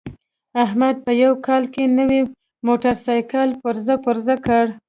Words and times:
احمد 0.65 0.95
په 1.05 1.11
یوه 1.23 1.37
کال 1.47 1.63
کې 1.73 1.83
نوی 1.97 2.21
موټرسایکل 2.67 3.49
پرزه 3.63 3.95
پرزه 4.05 4.35
کړ. 4.45 4.65